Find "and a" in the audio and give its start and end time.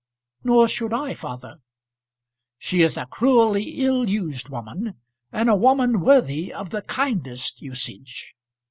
5.31-5.55